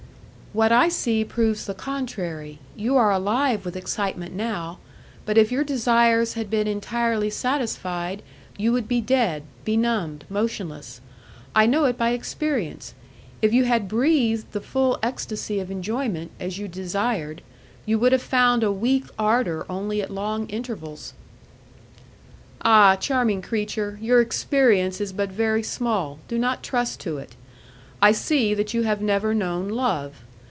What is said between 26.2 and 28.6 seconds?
do not trust to it. I see